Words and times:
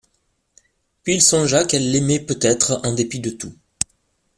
Puis 1.03 1.13
il 1.13 1.21
songea 1.21 1.63
qu'elle 1.63 1.91
l'aimait 1.91 2.19
peut-être 2.25 2.79
en 2.83 2.91
dépit 2.91 3.19
de 3.19 3.29
tout. 3.29 3.53